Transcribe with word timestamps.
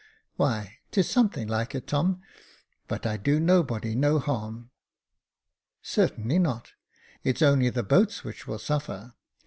""Why, 0.35 0.79
'tis 0.89 1.07
something 1.11 1.47
like 1.47 1.75
it, 1.75 1.85
Tom, 1.85 2.23
but 2.87 3.05
I 3.05 3.17
do 3.17 3.39
nobody 3.39 3.93
no 3.93 4.17
harm." 4.17 4.71
Certainly 5.83 6.39
not; 6.39 6.71
it's 7.23 7.43
only 7.43 7.69
the 7.69 7.83
boats 7.83 8.23
which 8.23 8.47
will 8.47 8.57
suffer. 8.57 9.13